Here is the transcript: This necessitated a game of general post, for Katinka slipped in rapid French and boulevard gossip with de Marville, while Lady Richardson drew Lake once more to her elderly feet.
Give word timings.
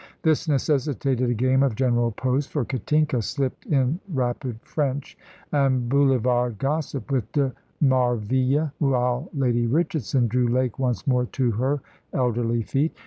This 0.23 0.47
necessitated 0.47 1.29
a 1.29 1.35
game 1.35 1.61
of 1.61 1.75
general 1.75 2.09
post, 2.09 2.49
for 2.49 2.65
Katinka 2.65 3.21
slipped 3.21 3.67
in 3.67 3.99
rapid 4.11 4.59
French 4.63 5.15
and 5.51 5.87
boulevard 5.89 6.57
gossip 6.57 7.11
with 7.11 7.31
de 7.33 7.53
Marville, 7.79 8.71
while 8.79 9.29
Lady 9.31 9.67
Richardson 9.67 10.25
drew 10.27 10.47
Lake 10.47 10.79
once 10.79 11.05
more 11.05 11.27
to 11.27 11.51
her 11.51 11.81
elderly 12.13 12.63
feet. 12.63 12.95